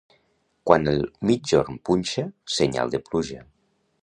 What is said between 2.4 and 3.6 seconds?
senyal de pluja.